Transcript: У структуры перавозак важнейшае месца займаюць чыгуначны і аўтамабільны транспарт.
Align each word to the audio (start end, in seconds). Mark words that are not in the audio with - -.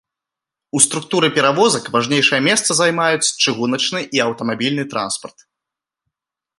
У 0.79 0.79
структуры 0.85 1.27
перавозак 1.35 1.85
важнейшае 1.97 2.41
месца 2.49 2.69
займаюць 2.81 3.29
чыгуначны 3.43 4.01
і 4.17 4.27
аўтамабільны 4.27 4.83
транспарт. 4.97 5.39